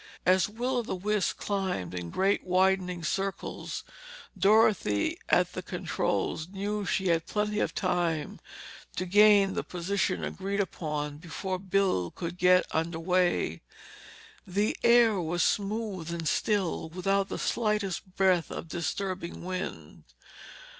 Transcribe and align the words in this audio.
As 0.25 0.49
Will 0.49 0.77
o' 0.77 0.81
the 0.81 0.95
Wisp 0.95 1.37
climbed 1.37 1.93
in 1.93 2.09
great 2.09 2.43
widening 2.43 3.03
circles, 3.03 3.83
Dorothy 4.35 5.19
at 5.29 5.53
the 5.53 5.61
controls 5.61 6.47
knew 6.47 6.85
she 6.87 7.09
had 7.09 7.27
plenty 7.27 7.59
of 7.59 7.75
time 7.75 8.39
to 8.95 9.05
gain 9.05 9.53
the 9.53 9.63
position 9.63 10.23
agreed 10.23 10.59
upon 10.59 11.19
before 11.19 11.59
Bill 11.59 12.09
could 12.09 12.39
get 12.39 12.65
under 12.71 12.99
way. 12.99 13.61
The 14.47 14.75
air 14.83 15.21
was 15.21 15.43
smooth 15.43 16.11
and 16.11 16.27
still, 16.27 16.89
without 16.89 17.29
the 17.29 17.37
slightest 17.37 18.15
breath 18.15 18.49
of 18.49 18.69
disturbing 18.69 19.43
wind. 19.45 20.05